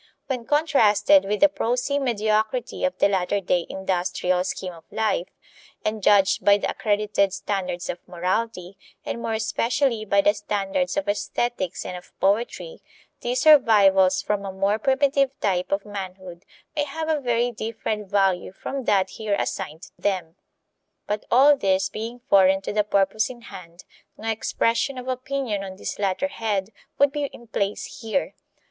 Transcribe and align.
When 0.25 0.45
contrasted 0.47 1.25
with 1.25 1.41
the 1.41 1.47
prosy 1.47 1.99
mediocrity 1.99 2.83
of 2.85 2.97
the 2.97 3.07
latter 3.07 3.39
day 3.39 3.67
industrial 3.69 4.43
scheme 4.43 4.73
of 4.73 4.83
life, 4.91 5.27
and 5.85 6.01
judged 6.01 6.43
by 6.43 6.57
the 6.57 6.71
accredited 6.71 7.31
standards 7.31 7.87
of 7.87 7.99
morality, 8.07 8.79
and 9.05 9.21
more 9.21 9.33
especially 9.33 10.03
by 10.05 10.21
the 10.21 10.33
standards 10.33 10.97
of 10.97 11.07
aesthetics 11.07 11.85
and 11.85 11.95
of 11.95 12.19
poetry, 12.19 12.81
these 13.19 13.41
survivals 13.43 14.23
from 14.23 14.43
a 14.43 14.51
more 14.51 14.79
primitive 14.79 15.39
type 15.39 15.71
of 15.71 15.85
manhood 15.85 16.45
may 16.75 16.85
have 16.85 17.07
a 17.07 17.21
very 17.21 17.51
different 17.51 18.09
value 18.09 18.51
from 18.51 18.85
that 18.85 19.11
here 19.11 19.35
assigned 19.37 19.91
them. 19.99 20.35
But 21.05 21.25
all 21.29 21.55
this 21.55 21.89
being 21.89 22.21
foreign 22.27 22.61
to 22.61 22.73
the 22.73 22.83
purpose 22.83 23.29
in 23.29 23.41
hand, 23.41 23.83
no 24.17 24.31
expression 24.31 24.97
of 24.97 25.07
opinion 25.07 25.63
on 25.63 25.75
this 25.75 25.99
latter 25.99 26.29
head 26.29 26.71
would 26.97 27.11
be 27.11 27.25
in 27.25 27.45
place 27.45 27.99
here. 28.01 28.33